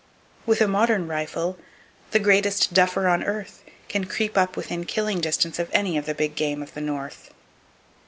With 0.47 0.61
a 0.61 0.67
modern 0.67 1.07
rifle, 1.07 1.59
the 2.09 2.17
greatest 2.17 2.73
duffer 2.73 3.07
on 3.07 3.23
earth 3.23 3.63
can 3.87 4.05
creep 4.05 4.35
up 4.35 4.57
within 4.57 4.83
killing 4.83 5.21
distance 5.21 5.59
of 5.59 5.69
any 5.73 5.95
of 5.95 6.07
the 6.07 6.15
big 6.15 6.33
game 6.33 6.63
of 6.63 6.73
the 6.73 6.81
North. 6.81 7.31